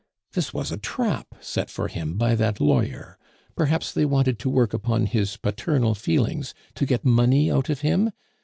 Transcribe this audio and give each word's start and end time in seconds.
This 0.31 0.51
was 0.51 0.71
a 0.71 0.77
trap 0.79 1.27
set 1.41 1.69
for 1.69 1.87
him 1.87 2.15
by 2.17 2.33
that 2.33 2.59
lawyer; 2.59 3.19
perhaps 3.55 3.91
they 3.93 4.03
wanted 4.03 4.39
to 4.39 4.49
work 4.49 4.73
upon 4.73 5.05
his 5.05 5.37
paternal 5.37 5.93
feelings, 5.93 6.55
to 6.73 6.87
get 6.87 7.05
money 7.05 7.51
out 7.51 7.69
of 7.69 7.81
him? 7.81 8.09